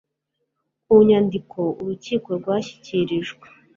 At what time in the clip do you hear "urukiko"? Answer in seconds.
1.79-2.29